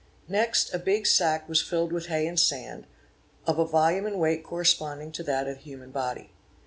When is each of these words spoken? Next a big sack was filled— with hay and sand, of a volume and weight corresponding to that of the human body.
Next 0.27 0.73
a 0.73 0.79
big 0.79 1.05
sack 1.05 1.47
was 1.47 1.61
filled— 1.61 1.93
with 1.93 2.07
hay 2.07 2.25
and 2.25 2.39
sand, 2.39 2.87
of 3.45 3.59
a 3.59 3.65
volume 3.67 4.07
and 4.07 4.17
weight 4.19 4.43
corresponding 4.43 5.11
to 5.11 5.21
that 5.21 5.47
of 5.47 5.57
the 5.57 5.61
human 5.61 5.91
body. 5.91 6.31